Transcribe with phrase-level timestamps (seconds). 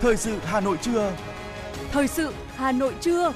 [0.00, 1.16] Thời sự Hà Nội trưa.
[1.90, 3.32] Thời sự Hà Nội trưa.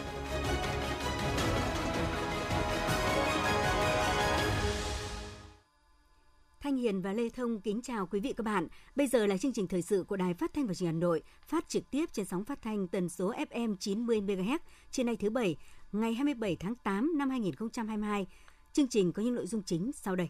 [6.61, 8.69] Thanh Hiền và Lê Thông kính chào quý vị các bạn.
[8.96, 11.00] Bây giờ là chương trình thời sự của Đài Phát thanh và Truyền hình Hà
[11.00, 14.59] Nội, phát trực tiếp trên sóng phát thanh tần số FM 90 MHz
[14.91, 15.56] trên nay thứ bảy,
[15.92, 18.27] ngày 27 tháng 8 năm 2022.
[18.73, 20.28] Chương trình có những nội dung chính sau đây.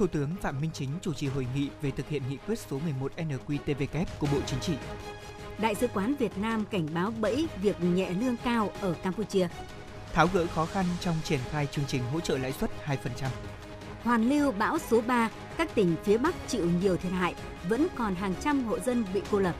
[0.00, 2.78] Thủ tướng Phạm Minh Chính chủ trì hội nghị về thực hiện nghị quyết số
[2.78, 4.72] 11 NQTVK của Bộ Chính trị.
[5.58, 9.48] Đại sứ quán Việt Nam cảnh báo bẫy việc nhẹ lương cao ở Campuchia.
[10.12, 12.96] Tháo gỡ khó khăn trong triển khai chương trình hỗ trợ lãi suất 2%.
[14.02, 17.34] Hoàn lưu bão số 3, các tỉnh phía Bắc chịu nhiều thiệt hại,
[17.68, 19.54] vẫn còn hàng trăm hộ dân bị cô lập.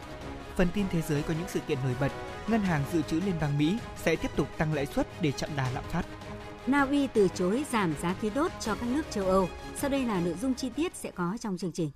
[0.56, 2.12] Phần tin thế giới có những sự kiện nổi bật.
[2.48, 5.50] Ngân hàng dự trữ Liên bang Mỹ sẽ tiếp tục tăng lãi suất để chặn
[5.56, 6.06] đà lạm phát.
[6.66, 9.48] Na Uy từ chối giảm giá khí đốt cho các nước châu Âu.
[9.76, 11.90] Sau đây là nội dung chi tiết sẽ có trong chương trình.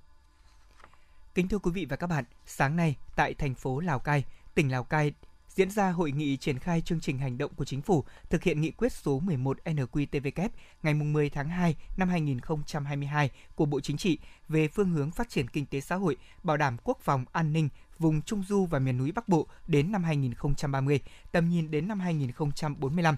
[1.35, 4.23] Kính thưa quý vị và các bạn, sáng nay tại thành phố Lào Cai,
[4.55, 5.13] tỉnh Lào Cai
[5.49, 8.61] diễn ra hội nghị triển khai chương trình hành động của chính phủ thực hiện
[8.61, 10.49] nghị quyết số 11 NQTVK
[10.83, 14.19] ngày 10 tháng 2 năm 2022 của Bộ Chính trị
[14.49, 17.69] về phương hướng phát triển kinh tế xã hội, bảo đảm quốc phòng an ninh
[17.99, 20.99] vùng Trung Du và miền núi Bắc Bộ đến năm 2030,
[21.31, 23.15] tầm nhìn đến năm 2045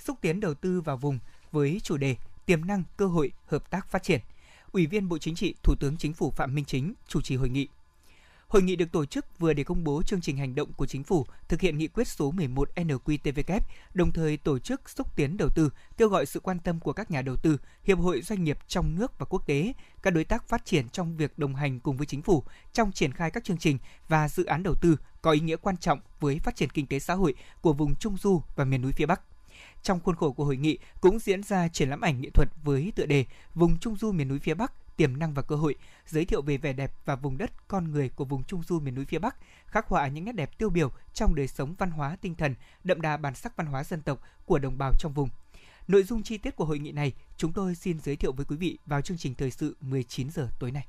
[0.00, 1.18] xúc tiến đầu tư vào vùng
[1.52, 4.20] với chủ đề tiềm năng cơ hội hợp tác phát triển.
[4.72, 7.48] Ủy viên Bộ Chính trị, Thủ tướng Chính phủ Phạm Minh Chính chủ trì hội
[7.48, 7.68] nghị.
[8.50, 11.04] Hội nghị được tổ chức vừa để công bố chương trình hành động của chính
[11.04, 13.60] phủ thực hiện nghị quyết số 11 NQTVK,
[13.94, 17.10] đồng thời tổ chức xúc tiến đầu tư, kêu gọi sự quan tâm của các
[17.10, 20.48] nhà đầu tư, hiệp hội doanh nghiệp trong nước và quốc tế, các đối tác
[20.48, 23.58] phát triển trong việc đồng hành cùng với chính phủ trong triển khai các chương
[23.58, 26.86] trình và dự án đầu tư có ý nghĩa quan trọng với phát triển kinh
[26.86, 29.29] tế xã hội của vùng Trung Du và miền núi phía Bắc.
[29.82, 32.92] Trong khuôn khổ của hội nghị cũng diễn ra triển lãm ảnh nghệ thuật với
[32.96, 35.74] tựa đề Vùng Trung Du miền núi phía Bắc, tiềm năng và cơ hội,
[36.06, 38.94] giới thiệu về vẻ đẹp và vùng đất con người của vùng Trung Du miền
[38.94, 39.36] núi phía Bắc,
[39.66, 42.54] khắc họa những nét đẹp tiêu biểu trong đời sống văn hóa tinh thần,
[42.84, 45.28] đậm đà bản sắc văn hóa dân tộc của đồng bào trong vùng.
[45.88, 48.56] Nội dung chi tiết của hội nghị này chúng tôi xin giới thiệu với quý
[48.56, 50.86] vị vào chương trình thời sự 19 giờ tối nay.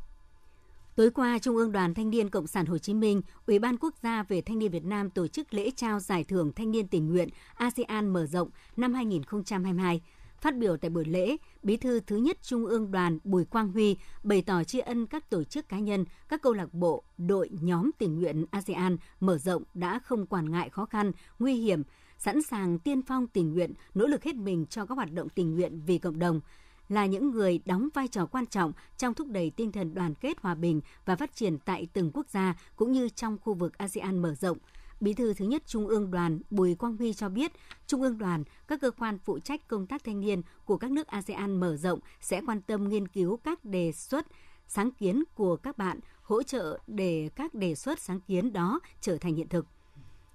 [0.95, 3.93] Tối qua, Trung ương Đoàn Thanh niên Cộng sản Hồ Chí Minh, Ủy ban Quốc
[4.03, 7.09] gia về Thanh niên Việt Nam tổ chức lễ trao giải thưởng Thanh niên tình
[7.09, 10.01] nguyện ASEAN mở rộng năm 2022.
[10.41, 13.97] Phát biểu tại buổi lễ, Bí thư thứ nhất Trung ương Đoàn Bùi Quang Huy
[14.23, 17.91] bày tỏ tri ân các tổ chức cá nhân, các câu lạc bộ, đội, nhóm
[17.97, 21.83] tình nguyện ASEAN mở rộng đã không quản ngại khó khăn, nguy hiểm,
[22.17, 25.55] sẵn sàng tiên phong tình nguyện, nỗ lực hết mình cho các hoạt động tình
[25.55, 26.41] nguyện vì cộng đồng,
[26.91, 30.37] là những người đóng vai trò quan trọng trong thúc đẩy tinh thần đoàn kết
[30.41, 34.19] hòa bình và phát triển tại từng quốc gia cũng như trong khu vực ASEAN
[34.19, 34.57] mở rộng.
[34.99, 37.51] Bí thư thứ nhất Trung ương đoàn Bùi Quang Huy cho biết,
[37.87, 41.07] Trung ương đoàn, các cơ quan phụ trách công tác thanh niên của các nước
[41.07, 44.27] ASEAN mở rộng sẽ quan tâm nghiên cứu các đề xuất,
[44.67, 49.17] sáng kiến của các bạn, hỗ trợ để các đề xuất sáng kiến đó trở
[49.17, 49.65] thành hiện thực.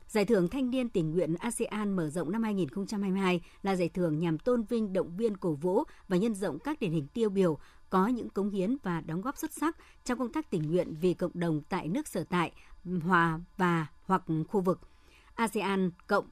[0.08, 4.38] Giải thưởng Thanh niên tình nguyện ASEAN mở rộng năm 2022 là giải thưởng nhằm
[4.38, 7.58] tôn vinh, động viên, cổ vũ và nhân rộng các điển hình tiêu biểu
[7.90, 11.14] có những cống hiến và đóng góp xuất sắc trong công tác tình nguyện vì
[11.14, 12.52] cộng đồng tại nước sở tại,
[13.02, 14.80] hòa và hoặc khu vực.
[15.34, 16.24] ASEAN cộng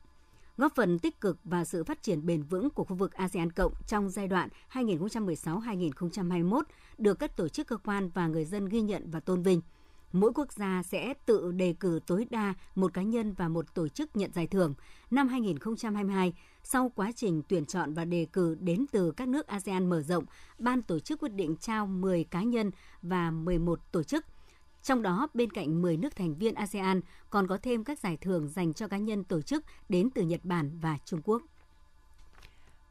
[0.57, 3.73] góp phần tích cực vào sự phát triển bền vững của khu vực ASEAN Cộng
[3.87, 6.63] trong giai đoạn 2016-2021
[6.99, 9.61] được các tổ chức cơ quan và người dân ghi nhận và tôn vinh
[10.15, 13.89] mỗi quốc gia sẽ tự đề cử tối đa một cá nhân và một tổ
[13.89, 14.75] chức nhận giải thưởng.
[15.11, 16.33] Năm 2022,
[16.63, 20.25] sau quá trình tuyển chọn và đề cử đến từ các nước ASEAN mở rộng,
[20.59, 22.71] ban tổ chức quyết định trao 10 cá nhân
[23.03, 24.25] và 11 tổ chức.
[24.83, 28.49] Trong đó, bên cạnh 10 nước thành viên ASEAN, còn có thêm các giải thưởng
[28.49, 31.43] dành cho cá nhân tổ chức đến từ Nhật Bản và Trung Quốc.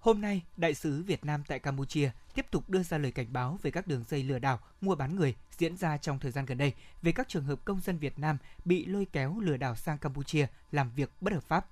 [0.04, 3.60] Hôm nay, Đại sứ Việt Nam tại Campuchia tiếp tục đưa ra lời cảnh báo
[3.62, 6.58] về các đường dây lừa đảo, mua bán người diễn ra trong thời gian gần
[6.58, 9.98] đây về các trường hợp công dân Việt Nam bị lôi kéo lừa đảo sang
[9.98, 11.68] Campuchia làm việc bất hợp pháp.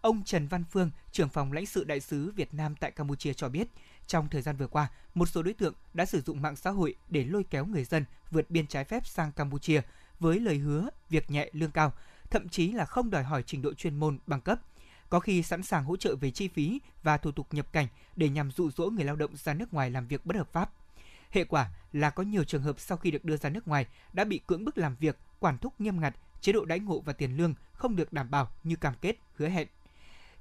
[0.00, 3.48] Ông Trần Văn Phương, trưởng phòng lãnh sự đại sứ Việt Nam tại Campuchia cho
[3.48, 3.68] biết,
[4.06, 6.94] trong thời gian vừa qua, một số đối tượng đã sử dụng mạng xã hội
[7.08, 9.82] để lôi kéo người dân vượt biên trái phép sang Campuchia
[10.20, 11.92] với lời hứa việc nhẹ lương cao,
[12.30, 14.60] thậm chí là không đòi hỏi trình độ chuyên môn bằng cấp–
[15.12, 17.86] có khi sẵn sàng hỗ trợ về chi phí và thủ tục nhập cảnh
[18.16, 20.70] để nhằm dụ dỗ người lao động ra nước ngoài làm việc bất hợp pháp.
[21.30, 24.24] Hệ quả là có nhiều trường hợp sau khi được đưa ra nước ngoài đã
[24.24, 27.36] bị cưỡng bức làm việc, quản thúc nghiêm ngặt, chế độ đãi ngộ và tiền
[27.36, 29.68] lương không được đảm bảo như cam kết, hứa hẹn.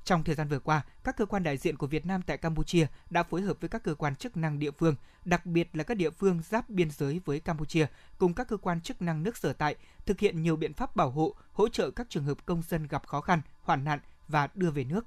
[0.03, 2.87] Trong thời gian vừa qua, các cơ quan đại diện của Việt Nam tại Campuchia
[3.09, 4.95] đã phối hợp với các cơ quan chức năng địa phương,
[5.25, 7.87] đặc biệt là các địa phương giáp biên giới với Campuchia,
[8.17, 9.75] cùng các cơ quan chức năng nước sở tại,
[10.05, 13.07] thực hiện nhiều biện pháp bảo hộ, hỗ trợ các trường hợp công dân gặp
[13.07, 13.99] khó khăn, hoạn nạn
[14.31, 15.05] và đưa về nước.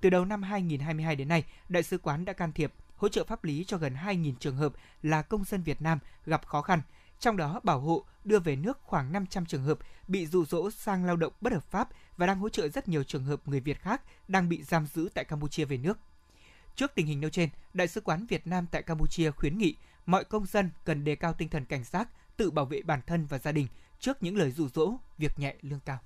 [0.00, 3.44] Từ đầu năm 2022 đến nay, Đại sứ quán đã can thiệp, hỗ trợ pháp
[3.44, 4.72] lý cho gần 2.000 trường hợp
[5.02, 6.82] là công dân Việt Nam gặp khó khăn,
[7.20, 9.78] trong đó bảo hộ đưa về nước khoảng 500 trường hợp
[10.08, 13.02] bị dụ dỗ sang lao động bất hợp pháp và đang hỗ trợ rất nhiều
[13.02, 15.98] trường hợp người Việt khác đang bị giam giữ tại Campuchia về nước.
[16.76, 19.74] Trước tình hình nêu trên, Đại sứ quán Việt Nam tại Campuchia khuyến nghị
[20.06, 23.26] mọi công dân cần đề cao tinh thần cảnh giác, tự bảo vệ bản thân
[23.26, 23.66] và gia đình
[24.00, 25.98] trước những lời dụ dỗ, việc nhẹ lương cao.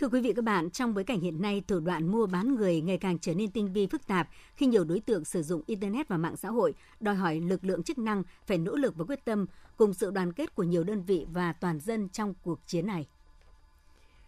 [0.00, 2.80] Thưa quý vị các bạn, trong bối cảnh hiện nay thủ đoạn mua bán người
[2.80, 6.08] ngày càng trở nên tinh vi phức tạp khi nhiều đối tượng sử dụng internet
[6.08, 9.24] và mạng xã hội, đòi hỏi lực lượng chức năng phải nỗ lực và quyết
[9.24, 12.86] tâm cùng sự đoàn kết của nhiều đơn vị và toàn dân trong cuộc chiến
[12.86, 13.06] này.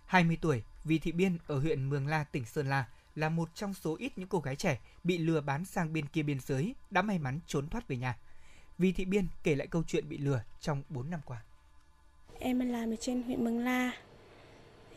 [0.06, 2.84] 20 tuổi, Vì Thị Biên ở huyện Mường La, tỉnh Sơn La
[3.14, 6.22] là một trong số ít những cô gái trẻ bị lừa bán sang bên kia
[6.22, 8.16] biên giới đã may mắn trốn thoát về nhà.
[8.78, 11.42] Vì Thị Biên kể lại câu chuyện bị lừa trong 4 năm qua.
[12.38, 13.92] Em làm ở trên huyện Mường La,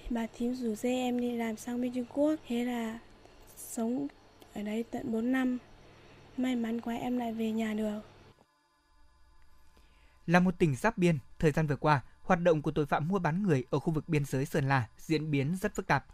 [0.09, 2.35] bà thím rủ dê em đi làm sang bên Trung Quốc.
[2.47, 2.99] Thế là
[3.57, 4.07] sống
[4.53, 5.57] ở đấy tận 4 năm.
[6.37, 7.99] May mắn quá em lại về nhà được.
[10.27, 13.19] Là một tỉnh giáp biên thời gian vừa qua hoạt động của tội phạm mua
[13.19, 16.05] bán người ở khu vực biên giới Sơn La diễn biến rất phức tạp.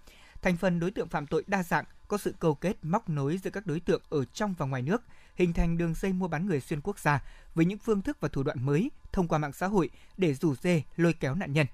[0.42, 3.50] Thành phần đối tượng phạm tội đa dạng có sự câu kết móc nối giữa
[3.50, 5.02] các đối tượng ở trong và ngoài nước
[5.36, 7.24] hình thành đường dây mua bán người xuyên quốc gia
[7.56, 10.56] với những phương thức và thủ đoạn mới thông qua mạng xã hội để rủ
[10.56, 11.68] dê lôi kéo nạn nhân.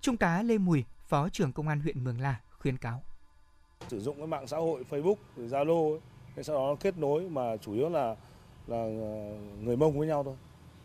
[0.00, 3.02] Trung tá Lê Mùi, Phó trưởng Công an huyện Mường La khuyên cáo.
[3.88, 5.98] Sử dụng cái mạng xã hội Facebook, Zalo,
[6.42, 8.16] sau đó kết nối mà chủ yếu là
[8.66, 8.84] là
[9.62, 10.34] người Mông với nhau thôi.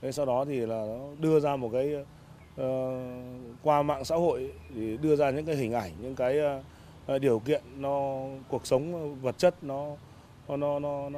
[0.02, 2.66] Thế sau đó thì là nó đưa ra một cái uh,
[3.64, 6.40] qua mạng xã hội thì đưa ra những cái hình ảnh, những cái
[7.16, 9.96] uh, điều kiện nó cuộc sống vật chất nó
[10.48, 11.10] nó nó, nó,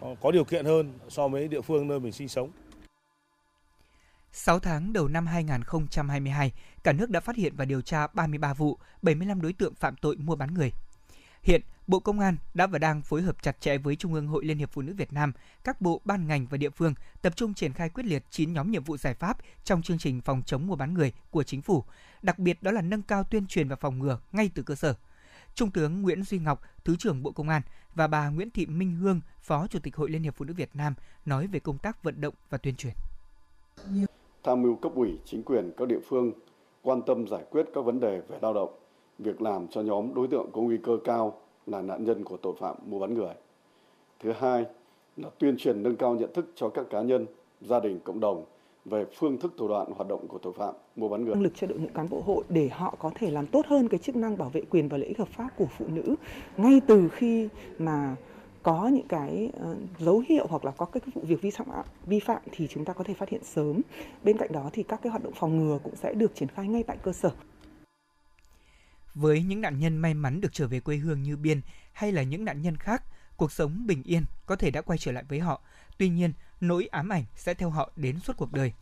[0.00, 2.50] nó có điều kiện hơn so với địa phương nơi mình sinh sống.
[4.32, 6.52] 6 tháng đầu năm 2022,
[6.84, 10.16] cả nước đã phát hiện và điều tra 33 vụ, 75 đối tượng phạm tội
[10.16, 10.72] mua bán người.
[11.42, 14.44] Hiện, Bộ Công an đã và đang phối hợp chặt chẽ với Trung ương Hội
[14.44, 15.32] Liên hiệp Phụ nữ Việt Nam,
[15.64, 18.70] các bộ ban ngành và địa phương tập trung triển khai quyết liệt 9 nhóm
[18.70, 21.84] nhiệm vụ giải pháp trong chương trình phòng chống mua bán người của chính phủ,
[22.22, 24.94] đặc biệt đó là nâng cao tuyên truyền và phòng ngừa ngay từ cơ sở.
[25.54, 27.62] Trung tướng Nguyễn Duy Ngọc, Thứ trưởng Bộ Công an
[27.94, 30.70] và bà Nguyễn Thị Minh Hương, Phó Chủ tịch Hội Liên hiệp Phụ nữ Việt
[30.74, 30.94] Nam
[31.26, 32.94] nói về công tác vận động và tuyên truyền
[34.48, 36.32] tham mưu cấp ủy chính quyền các địa phương
[36.82, 38.70] quan tâm giải quyết các vấn đề về lao động,
[39.18, 42.54] việc làm cho nhóm đối tượng có nguy cơ cao là nạn nhân của tội
[42.58, 43.34] phạm mua bán người.
[44.20, 44.64] Thứ hai
[45.16, 47.26] là tuyên truyền nâng cao nhận thức cho các cá nhân,
[47.60, 48.44] gia đình, cộng đồng
[48.84, 51.34] về phương thức thủ đoạn hoạt động của tội phạm mua bán người.
[51.34, 53.88] Năng lực cho đội ngũ cán bộ hội để họ có thể làm tốt hơn
[53.88, 56.14] cái chức năng bảo vệ quyền và lợi ích hợp pháp của phụ nữ
[56.56, 57.48] ngay từ khi
[57.78, 58.16] mà
[58.68, 61.66] có những cái uh, dấu hiệu hoặc là có cái vụ việc vi phạm
[62.06, 63.80] vi phạm thì chúng ta có thể phát hiện sớm.
[64.24, 66.68] Bên cạnh đó thì các cái hoạt động phòng ngừa cũng sẽ được triển khai
[66.68, 67.30] ngay tại cơ sở.
[69.14, 71.60] Với những nạn nhân may mắn được trở về quê hương như Biên
[71.92, 73.02] hay là những nạn nhân khác,
[73.36, 75.60] cuộc sống bình yên có thể đã quay trở lại với họ.
[75.98, 78.72] Tuy nhiên, nỗi ám ảnh sẽ theo họ đến suốt cuộc đời.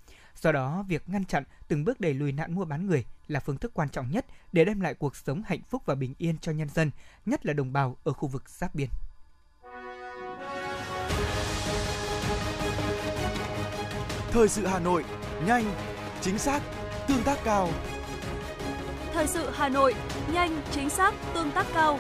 [0.41, 3.59] Do đó, việc ngăn chặn từng bước đẩy lùi nạn mua bán người là phương
[3.59, 6.53] thức quan trọng nhất để đem lại cuộc sống hạnh phúc và bình yên cho
[6.53, 6.91] nhân dân,
[7.27, 8.89] nhất là đồng bào ở khu vực giáp biên.
[14.31, 15.05] Thời sự Hà Nội,
[15.47, 15.65] nhanh,
[16.21, 16.63] chính xác,
[17.09, 17.69] tương tác cao.
[19.13, 19.95] Thời sự Hà Nội,
[20.33, 21.99] nhanh, chính xác, tương tác cao.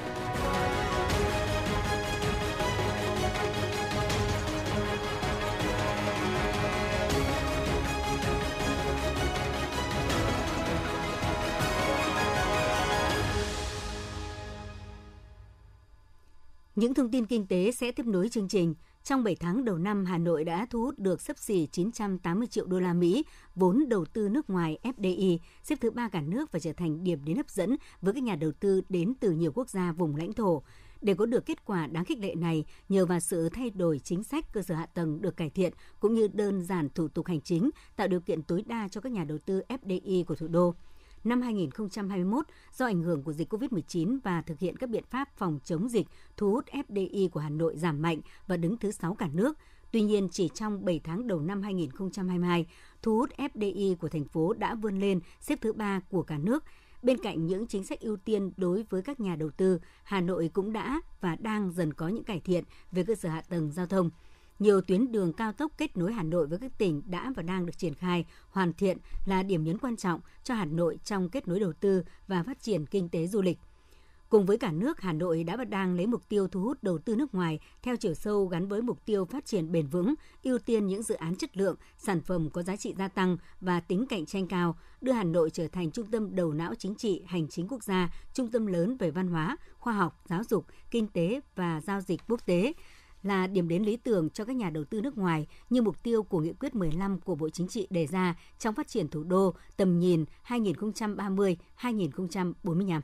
[16.74, 18.74] Những thông tin kinh tế sẽ tiếp nối chương trình.
[19.06, 22.66] Trong 7 tháng đầu năm, Hà Nội đã thu hút được sấp xỉ 980 triệu
[22.66, 26.58] đô la Mỹ vốn đầu tư nước ngoài FDI, xếp thứ ba cả nước và
[26.58, 29.70] trở thành điểm đến hấp dẫn với các nhà đầu tư đến từ nhiều quốc
[29.70, 30.62] gia vùng lãnh thổ.
[31.02, 34.22] Để có được kết quả đáng khích lệ này, nhờ vào sự thay đổi chính
[34.22, 37.40] sách cơ sở hạ tầng được cải thiện cũng như đơn giản thủ tục hành
[37.40, 40.74] chính, tạo điều kiện tối đa cho các nhà đầu tư FDI của thủ đô
[41.26, 45.58] năm 2021 do ảnh hưởng của dịch COVID-19 và thực hiện các biện pháp phòng
[45.64, 46.06] chống dịch,
[46.36, 49.58] thu hút FDI của Hà Nội giảm mạnh và đứng thứ 6 cả nước.
[49.92, 52.66] Tuy nhiên, chỉ trong 7 tháng đầu năm 2022,
[53.02, 56.64] thu hút FDI của thành phố đã vươn lên xếp thứ 3 của cả nước.
[57.02, 60.50] Bên cạnh những chính sách ưu tiên đối với các nhà đầu tư, Hà Nội
[60.54, 63.86] cũng đã và đang dần có những cải thiện về cơ sở hạ tầng giao
[63.86, 64.10] thông–
[64.58, 67.66] nhiều tuyến đường cao tốc kết nối Hà Nội với các tỉnh đã và đang
[67.66, 71.48] được triển khai, hoàn thiện là điểm nhấn quan trọng cho Hà Nội trong kết
[71.48, 73.58] nối đầu tư và phát triển kinh tế du lịch.
[74.28, 76.98] Cùng với cả nước, Hà Nội đã và đang lấy mục tiêu thu hút đầu
[76.98, 80.58] tư nước ngoài theo chiều sâu gắn với mục tiêu phát triển bền vững, ưu
[80.58, 84.06] tiên những dự án chất lượng, sản phẩm có giá trị gia tăng và tính
[84.08, 87.48] cạnh tranh cao, đưa Hà Nội trở thành trung tâm đầu não chính trị, hành
[87.48, 91.40] chính quốc gia, trung tâm lớn về văn hóa, khoa học, giáo dục, kinh tế
[91.54, 92.72] và giao dịch quốc tế,
[93.22, 96.22] là điểm đến lý tưởng cho các nhà đầu tư nước ngoài như mục tiêu
[96.22, 99.54] của nghị quyết 15 của Bộ Chính trị đề ra trong phát triển thủ đô
[99.76, 103.00] tầm nhìn 2030-2045.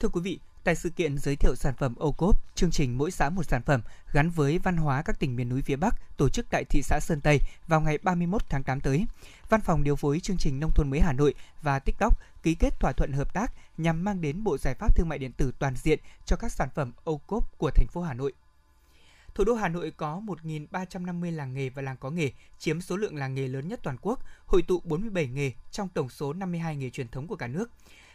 [0.00, 3.10] Thưa quý vị, tại sự kiện giới thiệu sản phẩm ô cốp, chương trình mỗi
[3.10, 3.80] xã một sản phẩm
[4.12, 7.00] gắn với văn hóa các tỉnh miền núi phía Bắc tổ chức tại thị xã
[7.00, 7.38] Sơn Tây
[7.68, 9.06] vào ngày 31 tháng 8 tới.
[9.48, 12.80] Văn phòng điều phối chương trình nông thôn mới Hà Nội và TikTok ký kết
[12.80, 15.74] thỏa thuận hợp tác nhằm mang đến bộ giải pháp thương mại điện tử toàn
[15.76, 18.32] diện cho các sản phẩm ô cốp của thành phố Hà Nội.
[19.38, 23.16] Thủ đô Hà Nội có 1.350 làng nghề và làng có nghề, chiếm số lượng
[23.16, 26.90] làng nghề lớn nhất toàn quốc, hội tụ 47 nghề trong tổng số 52 nghề
[26.90, 27.70] truyền thống của cả nước.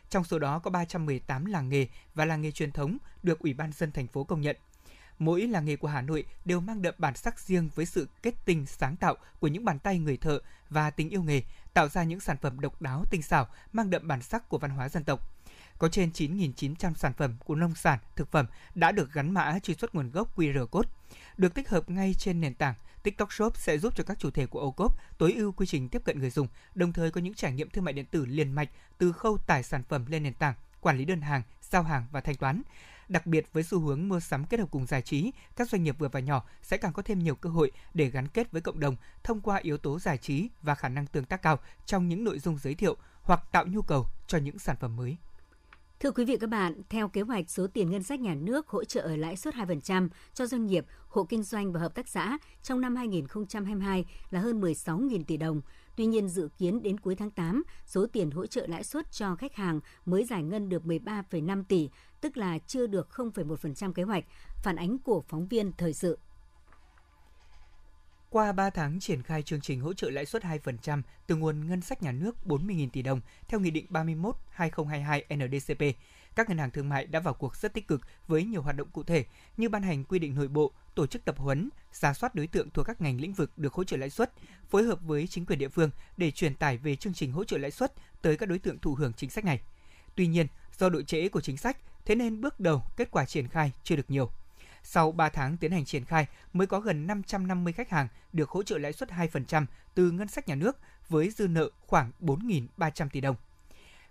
[0.10, 3.72] Trong số đó có 318 làng nghề và làng nghề truyền thống được Ủy ban
[3.72, 4.56] dân thành phố công nhận.
[5.20, 8.34] Mỗi làng nghề của Hà Nội đều mang đậm bản sắc riêng với sự kết
[8.46, 10.40] tinh sáng tạo của những bàn tay người thợ
[10.70, 11.42] và tình yêu nghề,
[11.74, 14.72] tạo ra những sản phẩm độc đáo tinh xảo, mang đậm bản sắc của văn
[14.72, 15.33] hóa dân tộc.
[15.84, 19.74] Có trên 9.900 sản phẩm của nông sản, thực phẩm đã được gắn mã truy
[19.74, 20.90] xuất nguồn gốc QR code.
[21.38, 22.74] Được tích hợp ngay trên nền tảng,
[23.04, 26.02] TikTok Shop sẽ giúp cho các chủ thể của Ocop tối ưu quy trình tiếp
[26.06, 28.70] cận người dùng, đồng thời có những trải nghiệm thương mại điện tử liền mạch
[28.98, 32.22] từ khâu tải sản phẩm lên nền tảng, quản lý đơn hàng, giao hàng và
[32.22, 32.62] thanh toán.
[33.10, 35.96] Đặc biệt với xu hướng mua sắm kết hợp cùng giải trí, các doanh nghiệp
[36.00, 38.80] vừa và nhỏ sẽ càng có thêm nhiều cơ hội để gắn kết với cộng
[38.80, 42.24] đồng thông qua yếu tố giải trí và khả năng tương tác cao trong những
[42.24, 45.18] nội dung giới thiệu hoặc tạo nhu cầu cho những sản phẩm mới.
[46.04, 48.84] Thưa quý vị các bạn, theo kế hoạch số tiền ngân sách nhà nước hỗ
[48.84, 52.38] trợ ở lãi suất 2% cho doanh nghiệp, hộ kinh doanh và hợp tác xã
[52.64, 55.62] trong năm 2022 là hơn 16.000 tỷ đồng.
[55.98, 59.36] Tuy nhiên dự kiến đến cuối tháng 8, số tiền hỗ trợ lãi suất cho
[59.36, 61.90] khách hàng mới giải ngân được 13,5 tỷ,
[62.22, 64.24] tức là chưa được 0,1% kế hoạch,
[64.64, 66.18] phản ánh của phóng viên thời sự.
[68.34, 71.82] Qua 3 tháng triển khai chương trình hỗ trợ lãi suất 2% từ nguồn ngân
[71.82, 73.86] sách nhà nước 40.000 tỷ đồng theo Nghị định
[74.58, 75.98] 31-2022 NDCP,
[76.36, 78.88] các ngân hàng thương mại đã vào cuộc rất tích cực với nhiều hoạt động
[78.94, 79.26] cụ thể
[79.58, 82.70] như ban hành quy định nội bộ, tổ chức tập huấn, giả soát đối tượng
[82.70, 84.32] thuộc các ngành lĩnh vực được hỗ trợ lãi suất,
[84.70, 87.58] phối hợp với chính quyền địa phương để truyền tải về chương trình hỗ trợ
[87.58, 89.62] lãi suất tới các đối tượng thụ hưởng chính sách này.
[90.16, 90.48] Tuy nhiên,
[90.80, 93.96] do độ trễ của chính sách, thế nên bước đầu kết quả triển khai chưa
[93.96, 94.32] được nhiều.
[94.84, 98.64] Sau 3 tháng tiến hành triển khai, mới có gần 550 khách hàng được hỗ
[98.64, 100.78] trợ lãi suất 2% từ ngân sách nhà nước
[101.10, 103.36] với dư nợ khoảng 4.300 tỷ đồng.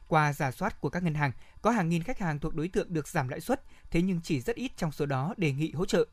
[0.08, 2.94] Qua giả soát của các ngân hàng, có hàng nghìn khách hàng thuộc đối tượng
[2.94, 5.86] được giảm lãi suất, thế nhưng chỉ rất ít trong số đó đề nghị hỗ
[5.86, 6.06] trợ.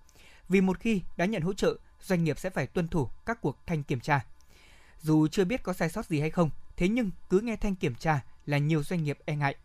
[0.49, 3.57] Vì một khi đã nhận hỗ trợ, doanh nghiệp sẽ phải tuân thủ các cuộc
[3.65, 4.25] thanh kiểm tra.
[5.01, 7.95] Dù chưa biết có sai sót gì hay không, thế nhưng cứ nghe thanh kiểm
[7.95, 9.55] tra là nhiều doanh nghiệp e ngại.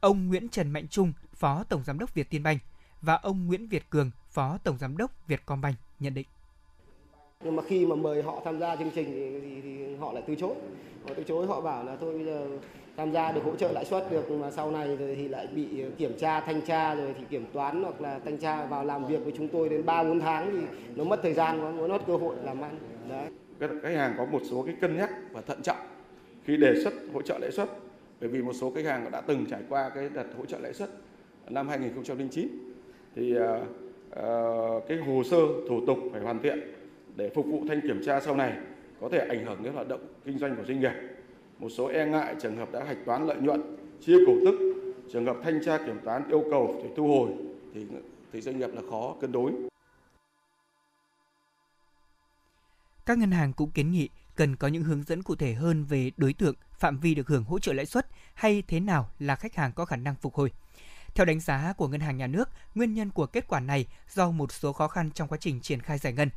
[0.00, 2.58] Ông Nguyễn Trần Mạnh Trung, Phó Tổng Giám đốc Việt Tiên Banh
[3.02, 6.26] và ông Nguyễn Việt Cường, Phó Tổng Giám đốc Vietcombank nhận định.
[7.44, 10.22] Nhưng mà khi mà mời họ tham gia chương trình thì, thì, thì họ lại
[10.26, 10.54] từ chối.
[11.08, 12.46] Họ từ chối họ bảo là thôi bây giờ
[12.96, 15.84] tham gia được hỗ trợ lãi suất được mà sau này rồi thì lại bị
[15.98, 19.24] kiểm tra thanh tra rồi thì kiểm toán hoặc là thanh tra vào làm việc
[19.24, 22.16] với chúng tôi đến 3 4 tháng thì nó mất thời gian nó mất cơ
[22.16, 22.78] hội làm ăn.
[23.08, 23.26] Đấy.
[23.60, 25.86] Các khách hàng có một số cái cân nhắc và thận trọng
[26.44, 27.68] khi đề xuất hỗ trợ lãi suất
[28.20, 30.74] bởi vì một số khách hàng đã từng trải qua cái đợt hỗ trợ lãi
[30.74, 30.90] suất
[31.48, 32.48] năm 2009
[33.16, 33.44] thì uh,
[34.14, 35.36] Ờ, cái hồ sơ
[35.68, 36.58] thủ tục phải hoàn thiện
[37.16, 38.52] để phục vụ thanh kiểm tra sau này
[39.00, 40.92] có thể ảnh hưởng đến hoạt động kinh doanh của doanh nghiệp.
[41.58, 44.74] Một số e ngại trường hợp đã hạch toán lợi nhuận, chia cổ tức,
[45.12, 47.30] trường hợp thanh tra kiểm toán yêu cầu phải thu hồi
[47.74, 47.86] thì
[48.32, 49.52] thì doanh nghiệp là khó cân đối.
[53.06, 56.10] Các ngân hàng cũng kiến nghị cần có những hướng dẫn cụ thể hơn về
[56.16, 59.54] đối tượng, phạm vi được hưởng hỗ trợ lãi suất hay thế nào là khách
[59.54, 60.50] hàng có khả năng phục hồi.
[61.14, 64.30] Theo đánh giá của Ngân hàng Nhà nước, nguyên nhân của kết quả này do
[64.30, 66.30] một số khó khăn trong quá trình triển khai giải ngân.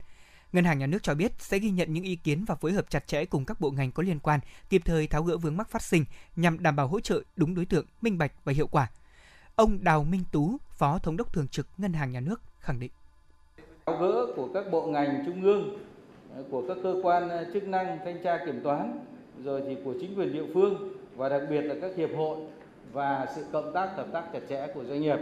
[0.53, 2.89] Ngân hàng Nhà nước cho biết sẽ ghi nhận những ý kiến và phối hợp
[2.89, 5.69] chặt chẽ cùng các bộ ngành có liên quan, kịp thời tháo gỡ vướng mắc
[5.69, 6.05] phát sinh
[6.35, 8.87] nhằm đảm bảo hỗ trợ đúng đối tượng, minh bạch và hiệu quả.
[9.55, 12.91] Ông Đào Minh Tú, Phó Thống đốc Thường trực Ngân hàng Nhà nước khẳng định.
[13.85, 15.79] Tháo gỡ của các bộ ngành trung ương,
[16.51, 19.05] của các cơ quan chức năng thanh tra kiểm toán,
[19.43, 22.37] rồi thì của chính quyền địa phương và đặc biệt là các hiệp hội
[22.91, 25.17] và sự cộng tác hợp tác chặt chẽ của doanh nghiệp.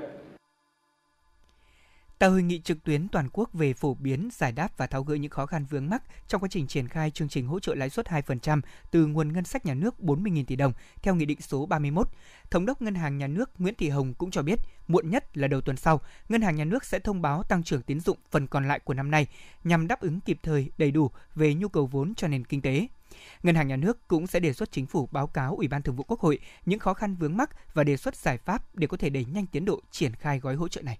[2.19, 5.15] Tại hội nghị trực tuyến toàn quốc về phổ biến, giải đáp và tháo gỡ
[5.15, 7.89] những khó khăn vướng mắc trong quá trình triển khai chương trình hỗ trợ lãi
[7.89, 11.65] suất 2% từ nguồn ngân sách nhà nước 40.000 tỷ đồng theo Nghị định số
[11.65, 12.07] 31,
[12.51, 15.47] Thống đốc Ngân hàng Nhà nước Nguyễn Thị Hồng cũng cho biết, muộn nhất là
[15.47, 18.47] đầu tuần sau, Ngân hàng Nhà nước sẽ thông báo tăng trưởng tín dụng phần
[18.47, 19.27] còn lại của năm nay
[19.63, 22.87] nhằm đáp ứng kịp thời đầy đủ về nhu cầu vốn cho nền kinh tế.
[23.43, 25.95] Ngân hàng Nhà nước cũng sẽ đề xuất chính phủ báo cáo Ủy ban Thường
[25.95, 28.97] vụ Quốc hội những khó khăn vướng mắc và đề xuất giải pháp để có
[28.97, 30.99] thể đẩy nhanh tiến độ triển khai gói hỗ trợ này.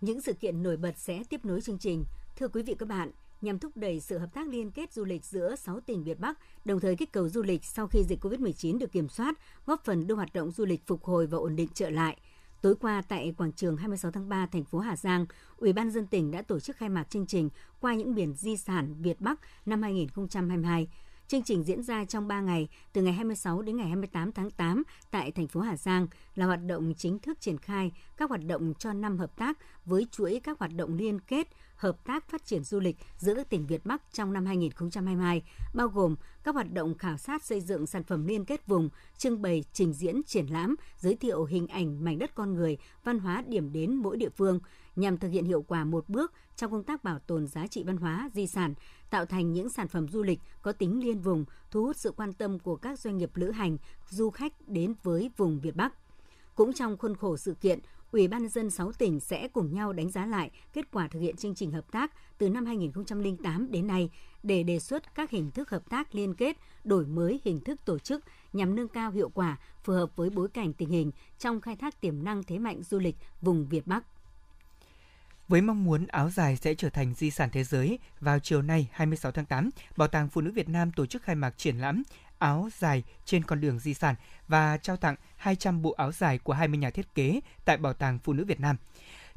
[0.00, 2.04] Những sự kiện nổi bật sẽ tiếp nối chương trình.
[2.36, 3.10] Thưa quý vị các bạn,
[3.40, 6.38] nhằm thúc đẩy sự hợp tác liên kết du lịch giữa 6 tỉnh Việt Bắc,
[6.64, 9.34] đồng thời kích cầu du lịch sau khi dịch COVID-19 được kiểm soát,
[9.66, 12.16] góp phần đưa hoạt động du lịch phục hồi và ổn định trở lại.
[12.64, 16.06] Tối qua tại quảng trường 26 tháng 3 thành phố Hà Giang, Ủy ban dân
[16.06, 19.40] tỉnh đã tổ chức khai mạc chương trình qua những biển di sản Việt Bắc
[19.66, 20.88] năm 2022.
[21.28, 24.82] Chương trình diễn ra trong 3 ngày, từ ngày 26 đến ngày 28 tháng 8
[25.10, 28.74] tại thành phố Hà Giang là hoạt động chính thức triển khai các hoạt động
[28.78, 32.64] cho năm hợp tác với chuỗi các hoạt động liên kết hợp tác phát triển
[32.64, 35.42] du lịch giữa các tỉnh Việt Bắc trong năm 2022,
[35.74, 38.88] bao gồm các hoạt động khảo sát xây dựng sản phẩm liên kết vùng,
[39.18, 43.18] trưng bày, trình diễn, triển lãm, giới thiệu hình ảnh mảnh đất con người, văn
[43.18, 44.60] hóa điểm đến mỗi địa phương,
[44.96, 47.96] nhằm thực hiện hiệu quả một bước trong công tác bảo tồn giá trị văn
[47.96, 48.74] hóa, di sản,
[49.10, 52.32] tạo thành những sản phẩm du lịch có tính liên vùng, thu hút sự quan
[52.32, 53.76] tâm của các doanh nghiệp lữ hành,
[54.10, 55.94] du khách đến với vùng Việt Bắc.
[56.54, 57.78] Cũng trong khuôn khổ sự kiện,
[58.14, 61.20] Ủy ban nhân dân 6 tỉnh sẽ cùng nhau đánh giá lại kết quả thực
[61.20, 64.10] hiện chương trình hợp tác từ năm 2008 đến nay
[64.42, 67.98] để đề xuất các hình thức hợp tác liên kết, đổi mới hình thức tổ
[67.98, 71.76] chức nhằm nâng cao hiệu quả phù hợp với bối cảnh tình hình trong khai
[71.76, 74.04] thác tiềm năng thế mạnh du lịch vùng Việt Bắc.
[75.48, 78.88] Với mong muốn áo dài sẽ trở thành di sản thế giới, vào chiều nay
[78.92, 82.02] 26 tháng 8, Bảo tàng Phụ nữ Việt Nam tổ chức khai mạc triển lãm
[82.38, 84.14] áo dài trên con đường di sản
[84.48, 88.18] và trao tặng 200 bộ áo dài của 20 nhà thiết kế tại Bảo tàng
[88.18, 88.76] Phụ nữ Việt Nam.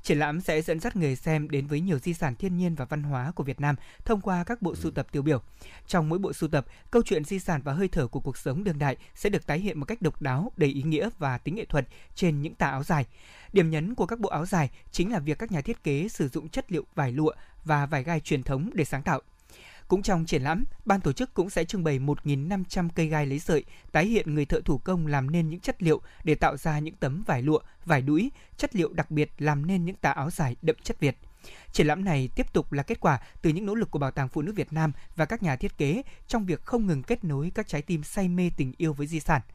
[0.08, 2.86] Triển lãm sẽ dẫn dắt người xem đến với nhiều di sản thiên nhiên và
[2.86, 5.42] văn hóa của Việt Nam thông qua các bộ sưu tập tiêu biểu.
[5.88, 8.64] Trong mỗi bộ sưu tập, câu chuyện di sản và hơi thở của cuộc sống
[8.64, 11.56] đương đại sẽ được tái hiện một cách độc đáo, đầy ý nghĩa và tính
[11.56, 13.06] nghệ thuật trên những tà áo dài.
[13.54, 16.28] Điểm nhấn của các bộ áo dài chính là việc các nhà thiết kế sử
[16.28, 17.32] dụng chất liệu vải lụa
[17.64, 19.22] và vải gai truyền thống để sáng tạo
[19.88, 23.40] cũng trong triển lãm, ban tổ chức cũng sẽ trưng bày 1.500 cây gai lấy
[23.40, 26.80] sợi, tái hiện người thợ thủ công làm nên những chất liệu để tạo ra
[26.80, 30.30] những tấm vải lụa, vải đũi, chất liệu đặc biệt làm nên những tà áo
[30.30, 31.18] dài đậm chất Việt.
[31.72, 34.30] Triển lãm này tiếp tục là kết quả từ những nỗ lực của Bảo tàng
[34.30, 37.52] Phụ nữ Việt Nam và các nhà thiết kế trong việc không ngừng kết nối
[37.56, 39.42] các trái tim say mê tình yêu với di sản–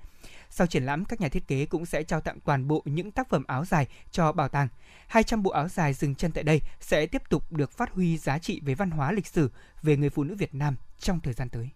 [0.54, 3.28] sau triển lãm, các nhà thiết kế cũng sẽ trao tặng toàn bộ những tác
[3.28, 4.68] phẩm áo dài cho bảo tàng.
[5.06, 8.38] 200 bộ áo dài dừng chân tại đây sẽ tiếp tục được phát huy giá
[8.38, 9.50] trị về văn hóa lịch sử
[9.82, 11.68] về người phụ nữ Việt Nam trong thời gian tới.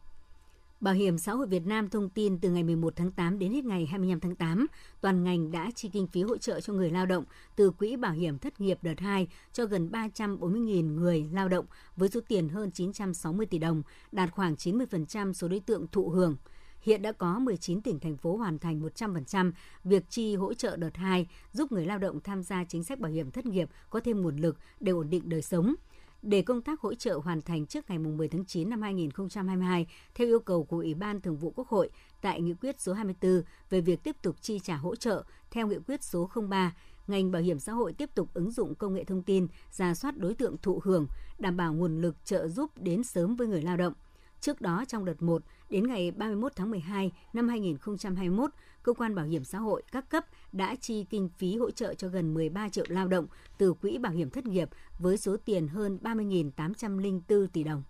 [0.81, 3.65] Bảo hiểm xã hội Việt Nam thông tin từ ngày 11 tháng 8 đến hết
[3.65, 4.67] ngày 25 tháng 8,
[5.01, 7.25] toàn ngành đã chi kinh phí hỗ trợ cho người lao động
[7.57, 12.09] từ Quỹ Bảo hiểm Thất nghiệp đợt 2 cho gần 340.000 người lao động với
[12.09, 16.37] số tiền hơn 960 tỷ đồng, đạt khoảng 90% số đối tượng thụ hưởng.
[16.81, 19.53] Hiện đã có 19 tỉnh thành phố hoàn thành 100%
[19.85, 23.13] việc chi hỗ trợ đợt 2, giúp người lao động tham gia chính sách bảo
[23.13, 25.75] hiểm thất nghiệp có thêm nguồn lực để ổn định đời sống.
[26.23, 30.27] Để công tác hỗ trợ hoàn thành trước ngày 10 tháng 9 năm 2022, theo
[30.27, 33.81] yêu cầu của Ủy ban Thường vụ Quốc hội tại Nghị quyết số 24 về
[33.81, 36.75] việc tiếp tục chi trả hỗ trợ theo Nghị quyết số 03,
[37.07, 40.17] ngành bảo hiểm xã hội tiếp tục ứng dụng công nghệ thông tin, ra soát
[40.17, 41.07] đối tượng thụ hưởng,
[41.39, 43.93] đảm bảo nguồn lực trợ giúp đến sớm với người lao động.
[44.41, 48.51] Trước đó trong đợt 1, Đến ngày 31 tháng 12 năm 2021,
[48.83, 52.09] cơ quan bảo hiểm xã hội các cấp đã chi kinh phí hỗ trợ cho
[52.09, 53.27] gần 13 triệu lao động
[53.59, 54.69] từ quỹ bảo hiểm thất nghiệp
[54.99, 57.83] với số tiền hơn 30.804 tỷ đồng.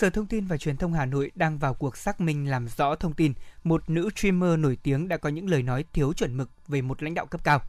[0.00, 2.94] Sở Thông tin và Truyền thông Hà Nội đang vào cuộc xác minh làm rõ
[2.94, 3.32] thông tin
[3.64, 7.02] một nữ streamer nổi tiếng đã có những lời nói thiếu chuẩn mực về một
[7.02, 7.60] lãnh đạo cấp cao.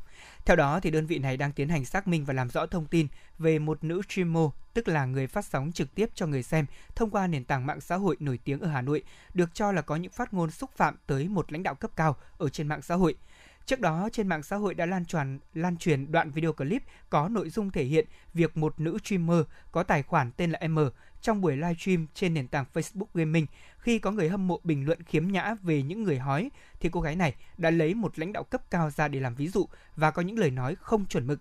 [0.45, 2.85] Theo đó, thì đơn vị này đang tiến hành xác minh và làm rõ thông
[2.85, 3.07] tin
[3.39, 6.65] về một nữ streamer, tức là người phát sóng trực tiếp cho người xem
[6.95, 9.81] thông qua nền tảng mạng xã hội nổi tiếng ở Hà Nội, được cho là
[9.81, 12.81] có những phát ngôn xúc phạm tới một lãnh đạo cấp cao ở trên mạng
[12.81, 13.15] xã hội.
[13.65, 17.29] Trước đó, trên mạng xã hội đã lan truyền lan truyền đoạn video clip có
[17.29, 19.41] nội dung thể hiện việc một nữ streamer
[19.71, 20.79] có tài khoản tên là M
[21.21, 23.45] trong buổi live stream trên nền tảng Facebook Gaming
[23.77, 27.01] khi có người hâm mộ bình luận khiếm nhã về những người hói thì cô
[27.01, 30.11] gái này đã lấy một lãnh đạo cấp cao ra để làm ví dụ và
[30.11, 31.39] có những lời nói không chuẩn mực.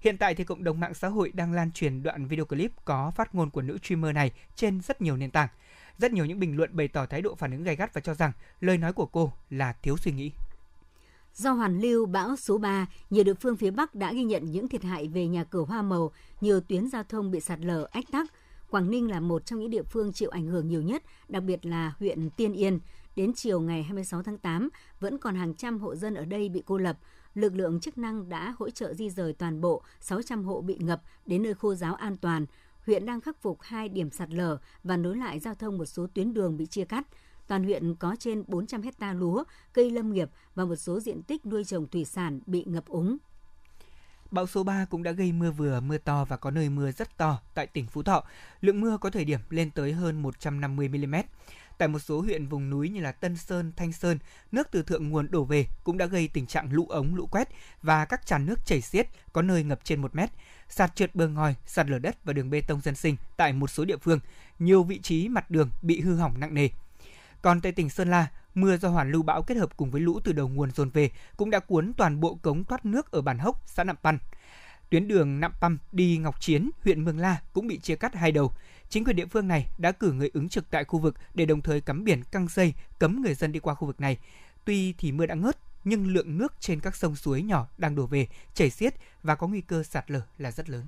[0.00, 3.12] Hiện tại thì cộng đồng mạng xã hội đang lan truyền đoạn video clip có
[3.16, 5.48] phát ngôn của nữ streamer này trên rất nhiều nền tảng.
[5.98, 8.14] Rất nhiều những bình luận bày tỏ thái độ phản ứng gay gắt và cho
[8.14, 10.32] rằng lời nói của cô là thiếu suy nghĩ.
[11.34, 14.68] Do hoàn lưu bão số 3, nhiều địa phương phía Bắc đã ghi nhận những
[14.68, 18.04] thiệt hại về nhà cửa hoa màu, nhiều tuyến giao thông bị sạt lở, ách
[18.12, 18.26] tắc.
[18.70, 21.66] Quảng Ninh là một trong những địa phương chịu ảnh hưởng nhiều nhất, đặc biệt
[21.66, 22.78] là huyện Tiên Yên.
[23.16, 24.68] Đến chiều ngày 26 tháng 8,
[25.00, 26.98] vẫn còn hàng trăm hộ dân ở đây bị cô lập.
[27.34, 31.02] Lực lượng chức năng đã hỗ trợ di rời toàn bộ 600 hộ bị ngập
[31.26, 32.46] đến nơi khô giáo an toàn.
[32.86, 36.06] Huyện đang khắc phục hai điểm sạt lở và nối lại giao thông một số
[36.14, 37.06] tuyến đường bị chia cắt.
[37.46, 41.46] Toàn huyện có trên 400 hecta lúa, cây lâm nghiệp và một số diện tích
[41.46, 43.16] nuôi trồng thủy sản bị ngập úng.
[44.30, 47.16] Bão số 3 cũng đã gây mưa vừa, mưa to và có nơi mưa rất
[47.16, 48.24] to tại tỉnh Phú Thọ.
[48.60, 51.14] Lượng mưa có thời điểm lên tới hơn 150 mm.
[51.78, 54.18] tại một số huyện vùng núi như là Tân Sơn, Thanh Sơn,
[54.52, 57.48] nước từ thượng nguồn đổ về cũng đã gây tình trạng lũ ống, lũ quét
[57.82, 60.30] và các tràn nước chảy xiết, có nơi ngập trên 1 mét
[60.68, 63.70] sạt trượt bờ ngòi, sạt lở đất và đường bê tông dân sinh tại một
[63.70, 64.20] số địa phương.
[64.58, 66.68] Nhiều vị trí mặt đường bị hư hỏng nặng nề.
[67.42, 70.20] Còn tại tỉnh Sơn La, mưa do hoàn lưu bão kết hợp cùng với lũ
[70.24, 73.38] từ đầu nguồn dồn về cũng đã cuốn toàn bộ cống thoát nước ở bản
[73.38, 74.18] Hốc, xã Nạm Păn.
[74.90, 78.32] Tuyến đường Nạm Păm đi Ngọc Chiến, huyện Mường La cũng bị chia cắt hai
[78.32, 78.52] đầu.
[78.88, 81.62] Chính quyền địa phương này đã cử người ứng trực tại khu vực để đồng
[81.62, 84.18] thời cắm biển căng dây cấm người dân đi qua khu vực này.
[84.64, 88.06] Tuy thì mưa đã ngớt nhưng lượng nước trên các sông suối nhỏ đang đổ
[88.06, 90.86] về, chảy xiết và có nguy cơ sạt lở là rất lớn.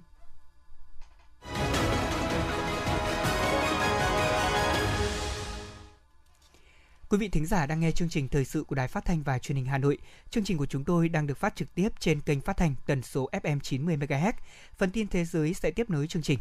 [7.13, 9.39] Quý vị thính giả đang nghe chương trình thời sự của Đài Phát thanh và
[9.39, 9.99] Truyền hình Hà Nội.
[10.31, 13.03] Chương trình của chúng tôi đang được phát trực tiếp trên kênh phát thanh tần
[13.03, 14.33] số FM 90 MHz.
[14.79, 16.39] Phần tin thế giới sẽ tiếp nối chương trình.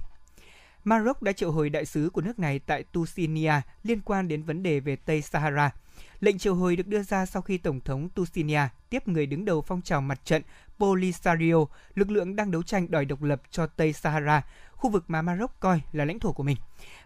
[0.84, 4.64] Maroc đã triệu hồi đại sứ của nước này tại Tunisia liên quan đến vấn
[4.64, 5.72] đề về Tây Sahara.
[6.20, 9.62] Lệnh triệu hồi được đưa ra sau khi Tổng thống Tunisia tiếp người đứng đầu
[9.62, 10.42] phong trào mặt trận
[10.80, 11.56] Polisario,
[11.96, 14.42] lực lượng đang đấu tranh đòi độc lập cho Tây Sahara,
[14.72, 16.58] khu vực mà Maroc coi là lãnh thổ của mình.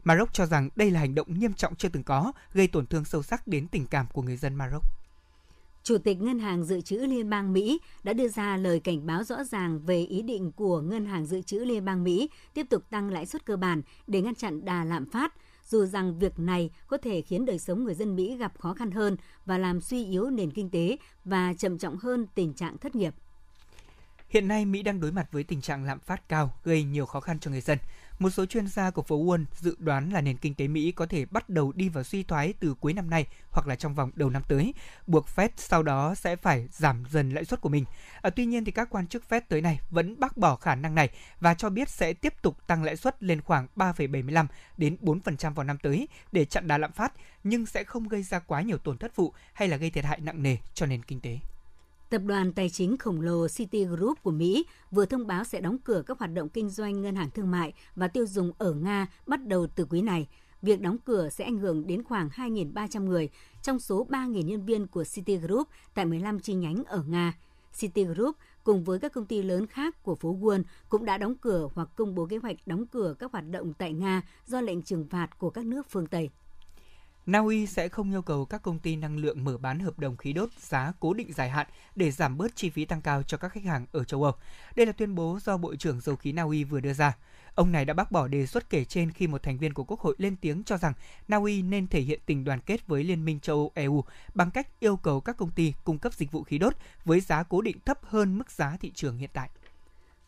[0.04, 3.06] Maroc cho rằng đây là hành động nghiêm trọng chưa từng có, gây tổn thương
[3.06, 4.84] sâu sắc đến tình cảm của người dân Maroc.
[5.86, 9.24] Chủ tịch Ngân hàng Dự trữ Liên bang Mỹ đã đưa ra lời cảnh báo
[9.24, 12.84] rõ ràng về ý định của Ngân hàng Dự trữ Liên bang Mỹ tiếp tục
[12.90, 15.34] tăng lãi suất cơ bản để ngăn chặn đà lạm phát,
[15.70, 18.92] dù rằng việc này có thể khiến đời sống người dân Mỹ gặp khó khăn
[18.92, 22.96] hơn và làm suy yếu nền kinh tế và trầm trọng hơn tình trạng thất
[22.96, 23.14] nghiệp.
[24.30, 27.20] Hiện nay, Mỹ đang đối mặt với tình trạng lạm phát cao, gây nhiều khó
[27.20, 27.78] khăn cho người dân.
[28.20, 31.06] Một số chuyên gia của phố Wall dự đoán là nền kinh tế Mỹ có
[31.06, 34.12] thể bắt đầu đi vào suy thoái từ cuối năm nay hoặc là trong vòng
[34.16, 34.74] đầu năm tới,
[35.08, 37.86] buộc Fed sau đó sẽ phải giảm dần lãi suất của mình.
[38.22, 40.96] À, tuy nhiên thì các quan chức Fed tới này vẫn bác bỏ khả năng
[40.96, 44.46] này và cho biết sẽ tiếp tục tăng lãi suất lên khoảng 3,75
[44.78, 48.40] đến 4% vào năm tới để chặn đà lạm phát nhưng sẽ không gây ra
[48.40, 51.20] quá nhiều tổn thất phụ hay là gây thiệt hại nặng nề cho nền kinh
[51.20, 51.40] tế.
[52.10, 56.04] Tập đoàn tài chính khổng lồ Citigroup của Mỹ vừa thông báo sẽ đóng cửa
[56.06, 59.48] các hoạt động kinh doanh ngân hàng thương mại và tiêu dùng ở Nga bắt
[59.48, 60.28] đầu từ quý này.
[60.62, 63.30] Việc đóng cửa sẽ ảnh hưởng đến khoảng 2.300 người
[63.64, 67.34] trong số 3.000 nhân viên của Citigroup tại 15 chi nhánh ở Nga.
[67.80, 71.70] Citigroup cùng với các công ty lớn khác của phố Wall cũng đã đóng cửa
[71.76, 75.08] hoặc công bố kế hoạch đóng cửa các hoạt động tại Nga do lệnh trừng
[75.10, 76.30] phạt của các nước phương Tây.
[77.26, 80.18] Na Uy sẽ không yêu cầu các công ty năng lượng mở bán hợp đồng
[80.18, 83.38] khí đốt giá cố định dài hạn để giảm bớt chi phí tăng cao cho
[83.38, 84.34] các khách hàng ở châu Âu.
[84.76, 87.18] Đây là tuyên bố do Bộ trưởng Dầu khí Na Uy vừa đưa ra.
[87.56, 90.00] Ông này đã bác bỏ đề xuất kể trên khi một thành viên của Quốc
[90.00, 90.94] hội lên tiếng cho rằng
[91.28, 94.52] Na Uy nên thể hiện tình đoàn kết với Liên minh châu Âu EU bằng
[94.52, 96.74] cách yêu cầu các công ty cung cấp dịch vụ khí đốt
[97.06, 99.50] với giá cố định thấp hơn mức giá thị trường hiện tại.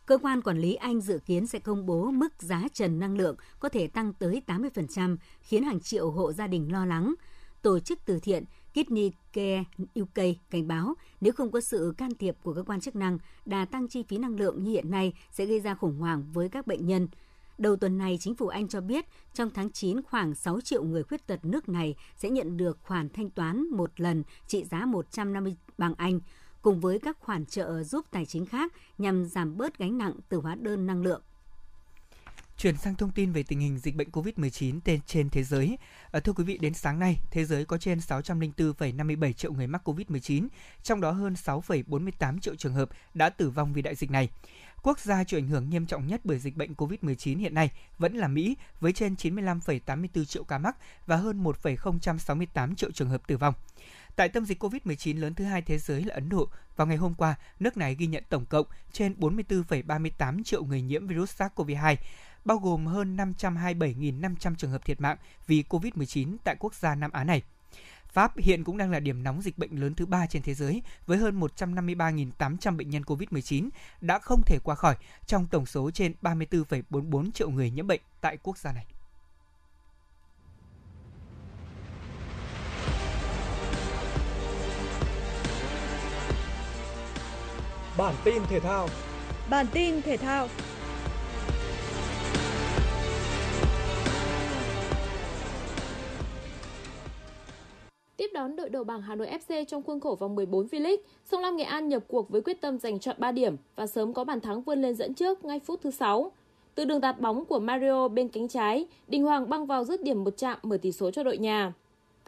[0.08, 3.36] Cơ quan quản lý Anh dự kiến sẽ công bố mức giá trần năng lượng
[3.60, 7.14] có thể tăng tới 80%, khiến hàng triệu hộ gia đình lo lắng.
[7.62, 8.44] Tổ chức từ thiện
[8.74, 9.64] Kidney Care
[10.00, 13.64] UK cảnh báo nếu không có sự can thiệp của cơ quan chức năng, đà
[13.64, 16.66] tăng chi phí năng lượng như hiện nay sẽ gây ra khủng hoảng với các
[16.66, 17.08] bệnh nhân.
[17.58, 21.02] Đầu tuần này, chính phủ Anh cho biết trong tháng 9 khoảng 6 triệu người
[21.02, 25.56] khuyết tật nước này sẽ nhận được khoản thanh toán một lần trị giá 150
[25.78, 26.20] bảng Anh
[26.62, 30.38] cùng với các khoản trợ giúp tài chính khác nhằm giảm bớt gánh nặng từ
[30.38, 31.22] hóa đơn năng lượng.
[32.58, 35.78] Chuyển sang thông tin về tình hình dịch bệnh COVID-19 trên thế giới.
[36.12, 39.88] À, thưa quý vị, đến sáng nay, thế giới có trên 604,57 triệu người mắc
[39.88, 40.48] COVID-19,
[40.82, 44.28] trong đó hơn 6,48 triệu trường hợp đã tử vong vì đại dịch này.
[44.82, 48.16] Quốc gia chịu ảnh hưởng nghiêm trọng nhất bởi dịch bệnh COVID-19 hiện nay vẫn
[48.16, 53.36] là Mỹ với trên 95,84 triệu ca mắc và hơn 1,068 triệu trường hợp tử
[53.36, 53.54] vong.
[54.18, 57.14] Tại tâm dịch COVID-19 lớn thứ hai thế giới là Ấn Độ, vào ngày hôm
[57.14, 61.96] qua, nước này ghi nhận tổng cộng trên 44,38 triệu người nhiễm virus SARS-CoV-2,
[62.44, 67.24] bao gồm hơn 527.500 trường hợp thiệt mạng vì COVID-19 tại quốc gia Nam Á
[67.24, 67.42] này.
[68.12, 70.82] Pháp hiện cũng đang là điểm nóng dịch bệnh lớn thứ ba trên thế giới
[71.06, 73.68] với hơn 153.800 bệnh nhân COVID-19
[74.00, 78.38] đã không thể qua khỏi trong tổng số trên 34,44 triệu người nhiễm bệnh tại
[78.42, 78.86] quốc gia này.
[87.98, 88.88] Bản tin thể thao.
[89.50, 90.48] Bản tin thể thao.
[98.16, 101.40] Tiếp đón đội đầu bảng Hà Nội FC trong khuôn khổ vòng 14 V-League, Sông
[101.40, 104.24] Lam Nghệ An nhập cuộc với quyết tâm giành chọn 3 điểm và sớm có
[104.24, 106.32] bàn thắng vươn lên dẫn trước ngay phút thứ 6.
[106.74, 110.24] Từ đường tạt bóng của Mario bên cánh trái, Đình Hoàng băng vào dứt điểm
[110.24, 111.72] một chạm mở tỷ số cho đội nhà.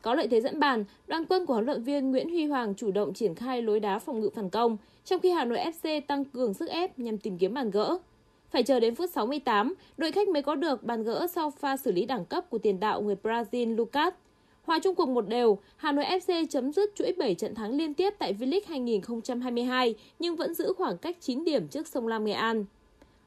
[0.02, 2.90] Có lợi thế dẫn bàn, đoàn quân của huấn luyện viên Nguyễn Huy Hoàng chủ
[2.90, 6.24] động triển khai lối đá phòng ngự phản công, trong khi Hà Nội FC tăng
[6.24, 7.98] cường sức ép nhằm tìm kiếm bàn gỡ.
[8.50, 11.92] Phải chờ đến phút 68, đội khách mới có được bàn gỡ sau pha xử
[11.92, 14.14] lý đẳng cấp của tiền đạo người Brazil Lucas.
[14.62, 17.94] Hòa chung cuộc một đều, Hà Nội FC chấm dứt chuỗi 7 trận thắng liên
[17.94, 22.32] tiếp tại V-League 2022 nhưng vẫn giữ khoảng cách 9 điểm trước Sông Lam Nghệ
[22.32, 22.64] An.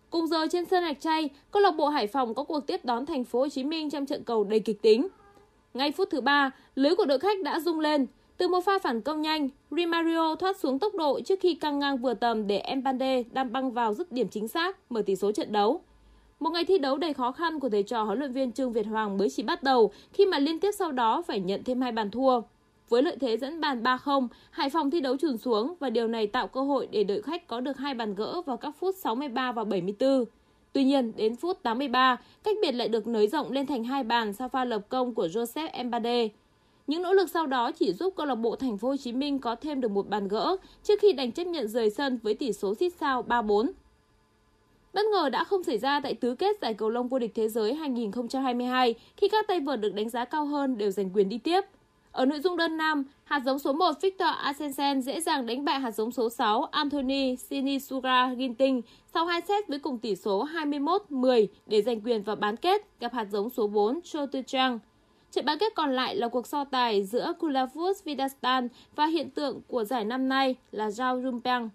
[0.10, 3.06] Cùng giờ trên sân Rạch Chay, câu lạc bộ Hải Phòng có cuộc tiếp đón
[3.06, 5.08] Thành phố Hồ Chí Minh trong trận cầu đầy kịch tính.
[5.74, 8.08] Ngay phút thứ ba, lưới của đội khách đã rung lên.
[8.38, 11.98] Từ một pha phản công nhanh, Rimario thoát xuống tốc độ trước khi căng ngang
[11.98, 15.52] vừa tầm để Mbande đang băng vào dứt điểm chính xác, mở tỷ số trận
[15.52, 15.82] đấu.
[16.40, 18.88] Một ngày thi đấu đầy khó khăn của thầy trò huấn luyện viên Trương Việt
[18.88, 21.92] Hoàng mới chỉ bắt đầu khi mà liên tiếp sau đó phải nhận thêm hai
[21.92, 22.42] bàn thua.
[22.90, 26.28] Với lợi thế dẫn bàn 3-0, Hải Phòng thi đấu chùn xuống và điều này
[26.28, 29.52] tạo cơ hội để đội khách có được hai bàn gỡ vào các phút 63
[29.52, 30.26] và 74.
[30.74, 34.34] Tuy nhiên, đến phút 83, cách biệt lại được nới rộng lên thành hai bàn
[34.34, 36.28] sau pha lập công của Joseph Mbade.
[36.88, 39.40] Những nỗ lực sau đó chỉ giúp câu lạc bộ Thành phố Hồ Chí Minh
[39.40, 42.54] có thêm được một bàn gỡ trước khi đành chấp nhận rời sân với tỷ
[42.54, 43.72] số xít sao 3-4.
[44.94, 47.50] Bất ngờ đã không xảy ra tại tứ kết giải cầu lông vô địch thế
[47.50, 51.38] giới 2022 khi các tay vợt được đánh giá cao hơn đều giành quyền đi
[51.38, 51.62] tiếp.
[52.14, 55.80] Ở nội dung đơn nam, hạt giống số 1 Victor Asensen dễ dàng đánh bại
[55.80, 58.82] hạt giống số 6 Anthony Sinisuga Ginting
[59.14, 63.14] sau 2 set với cùng tỷ số 21-10 để giành quyền vào bán kết gặp
[63.14, 64.80] hạt giống số 4 Cho Trang.
[65.32, 69.62] Trận bán kết còn lại là cuộc so tài giữa Kulavus Vidastan và hiện tượng
[69.68, 71.70] của giải năm nay là Zhao Rumpeng.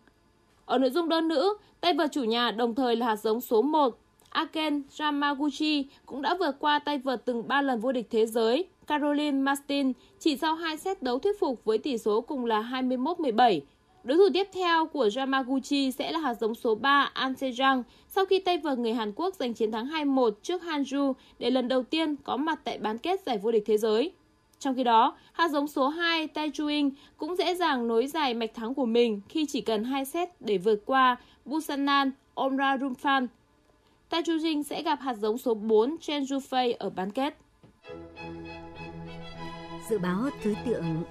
[0.66, 3.62] Ở nội dung đơn nữ, tay vợt chủ nhà đồng thời là hạt giống số
[3.62, 3.98] 1
[4.30, 8.64] Aken Yamaguchi cũng đã vượt qua tay vợt từng 3 lần vô địch thế giới
[8.86, 13.60] Caroline Martin chỉ sau 2 set đấu thuyết phục với tỷ số cùng là 21-17.
[14.04, 18.24] Đối thủ tiếp theo của Yamaguchi sẽ là hạt giống số 3 An Sejang sau
[18.24, 21.82] khi tay vợt người Hàn Quốc giành chiến thắng 2-1 trước Hanju để lần đầu
[21.82, 24.12] tiên có mặt tại bán kết giải vô địch thế giới.
[24.58, 28.54] Trong khi đó, hạt giống số 2 Tai Chuing cũng dễ dàng nối dài mạch
[28.54, 33.26] thắng của mình khi chỉ cần 2 set để vượt qua Busanan Omrarumfan.
[34.10, 37.36] Tai Chuing sẽ gặp hạt giống số 4 Chen Jufei ở bán kết.
[39.90, 41.04] Dự báo thứ tượng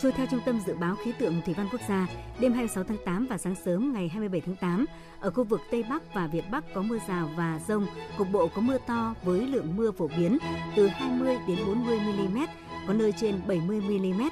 [0.00, 2.06] Trôi theo Trung tâm Dự báo Khí tượng Thủy văn Quốc gia,
[2.40, 4.86] đêm 26 tháng 8 và sáng sớm ngày 27 tháng 8,
[5.20, 7.86] ở khu vực Tây Bắc và Việt Bắc có mưa rào và rông,
[8.18, 10.38] cục bộ có mưa to với lượng mưa phổ biến
[10.76, 12.38] từ 20 đến 40 mm,
[12.86, 14.22] có nơi trên 70 mm.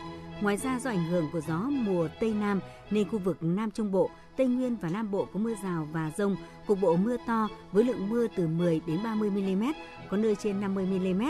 [0.40, 3.92] Ngoài ra do ảnh hưởng của gió mùa Tây Nam nên khu vực Nam Trung
[3.92, 7.48] Bộ, Tây Nguyên và Nam Bộ có mưa rào và rông, cục bộ mưa to
[7.72, 9.64] với lượng mưa từ 10 đến 30 mm,
[10.10, 11.22] có nơi trên 50 mm.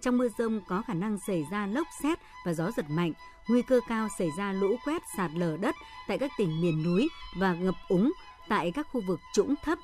[0.00, 3.12] Trong mưa rông có khả năng xảy ra lốc xét và gió giật mạnh,
[3.48, 5.74] nguy cơ cao xảy ra lũ quét sạt lở đất
[6.08, 8.12] tại các tỉnh miền núi và ngập úng
[8.48, 9.78] tại các khu vực trũng thấp.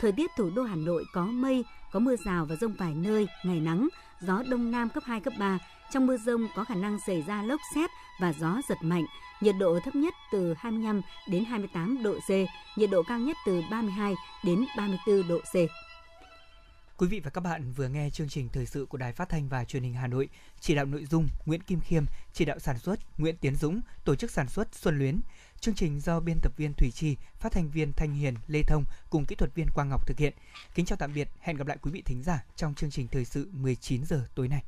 [0.00, 3.26] Thời tiết thủ đô Hà Nội có mây, có mưa rào và rông vài nơi,
[3.44, 3.88] ngày nắng,
[4.20, 5.58] gió đông nam cấp 2, cấp 3.
[5.92, 9.06] Trong mưa rông có khả năng xảy ra lốc xét và gió giật mạnh,
[9.40, 12.30] nhiệt độ thấp nhất từ 25 đến 28 độ C,
[12.78, 15.54] nhiệt độ cao nhất từ 32 đến 34 độ C.
[16.96, 19.48] Quý vị và các bạn vừa nghe chương trình thời sự của Đài Phát thanh
[19.48, 20.28] và Truyền hình Hà Nội,
[20.60, 24.14] chỉ đạo nội dung Nguyễn Kim Khiêm, chỉ đạo sản xuất Nguyễn Tiến Dũng, tổ
[24.14, 25.20] chức sản xuất Xuân Luyến.
[25.60, 28.84] Chương trình do biên tập viên Thủy Chi, phát thanh viên Thanh Hiền, Lê Thông
[29.10, 30.32] cùng kỹ thuật viên Quang Ngọc thực hiện.
[30.74, 33.24] Kính chào tạm biệt, hẹn gặp lại quý vị thính giả trong chương trình thời
[33.24, 34.62] sự 19 giờ tối nay.